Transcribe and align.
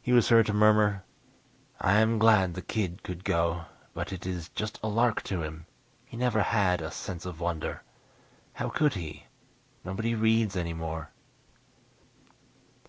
He 0.00 0.12
was 0.12 0.28
heard 0.28 0.46
to 0.46 0.52
murmur, 0.52 1.02
"I 1.80 1.94
am 1.98 2.20
glad 2.20 2.54
the 2.54 2.62
kid 2.62 3.02
could 3.02 3.24
go, 3.24 3.64
but 3.94 4.12
it 4.12 4.24
is 4.24 4.48
just 4.50 4.78
a 4.80 4.86
lark 4.86 5.22
to 5.24 5.42
him. 5.42 5.66
He 6.06 6.16
never 6.16 6.40
had 6.40 6.80
a 6.80 6.92
'sense 6.92 7.26
of 7.26 7.40
wonder.' 7.40 7.82
How 8.52 8.68
could 8.70 8.94
he 8.94 9.24
nobody 9.84 10.14
reads 10.14 10.54
anymore." 10.56 11.10